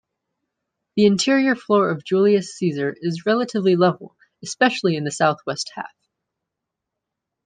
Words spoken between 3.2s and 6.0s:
relatively level, especially in the southwest half.